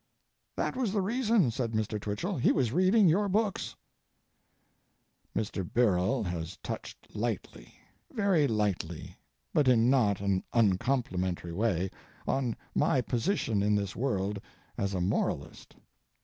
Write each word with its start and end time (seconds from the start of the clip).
"That 0.55 0.75
was 0.75 0.91
the 0.93 0.99
reason," 1.03 1.51
said 1.51 1.73
Mr. 1.73 2.01
Twichell, 2.01 2.35
"he 2.37 2.51
was 2.51 2.71
reading 2.71 3.07
your 3.07 3.29
books." 3.29 3.75
Mr. 5.35 5.63
Birrell 5.63 6.23
has 6.23 6.57
touched 6.63 7.15
lightly—very 7.15 8.47
lightly, 8.47 9.15
but 9.53 9.67
in 9.67 9.91
not 9.91 10.19
an 10.19 10.43
uncomplimentary 10.53 11.53
way—on 11.53 12.55
my 12.73 13.01
position 13.01 13.61
in 13.61 13.75
this 13.75 13.95
world 13.95 14.41
as 14.75 14.95
a 14.95 15.01
moralist. 15.01 15.75